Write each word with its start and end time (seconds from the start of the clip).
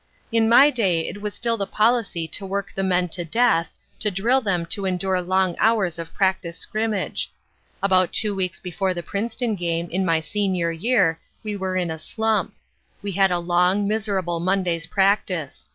"In 0.31 0.49
my 0.49 0.71
day 0.71 1.07
it 1.07 1.21
was 1.21 1.35
still 1.35 1.57
the 1.57 1.67
policy 1.67 2.27
to 2.29 2.43
work 2.43 2.73
the 2.73 2.81
men 2.81 3.07
to 3.09 3.23
death, 3.23 3.71
to 3.99 4.09
drill 4.09 4.41
them 4.41 4.65
to 4.65 4.87
endure 4.87 5.21
long 5.21 5.55
hours 5.59 5.99
of 5.99 6.11
practice 6.11 6.57
scrimmage. 6.57 7.31
About 7.83 8.11
two 8.11 8.33
weeks 8.33 8.59
before 8.59 8.95
the 8.95 9.03
Princeton 9.03 9.53
game 9.53 9.87
in 9.91 10.03
my 10.03 10.19
senior 10.19 10.71
year, 10.71 11.19
we 11.43 11.55
were 11.55 11.77
in 11.77 11.91
a 11.91 11.99
slump. 11.99 12.55
We 13.03 13.11
had 13.11 13.29
a 13.29 13.37
long, 13.37 13.87
miserable 13.87 14.39
Monday's 14.39 14.87
practice. 14.87 15.69